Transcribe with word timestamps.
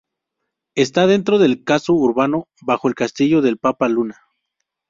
Está 0.73 1.05
dentro 1.05 1.37
del 1.37 1.63
casco 1.63 1.93
urbano, 1.93 2.45
bajo 2.63 2.87
el 2.87 2.95
castillo 2.95 3.39
del 3.43 3.59
Papa 3.59 3.87
Luna. 3.87 4.17